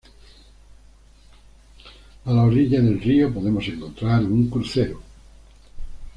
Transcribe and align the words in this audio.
A 2.25 2.33
la 2.33 2.41
orilla 2.41 2.81
del 2.81 2.99
rio, 3.03 3.31
podemos 3.31 3.67
encontrar 3.67 4.23
un 4.23 4.49
crucero. 4.49 4.99